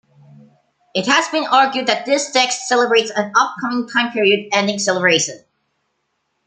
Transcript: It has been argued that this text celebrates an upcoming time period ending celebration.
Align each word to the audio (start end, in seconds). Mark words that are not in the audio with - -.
It 0.95 1.05
has 1.05 1.27
been 1.27 1.45
argued 1.45 1.85
that 1.85 2.07
this 2.07 2.31
text 2.31 2.67
celebrates 2.67 3.11
an 3.11 3.31
upcoming 3.35 3.87
time 3.87 4.11
period 4.11 4.49
ending 4.51 4.79
celebration. 4.79 5.45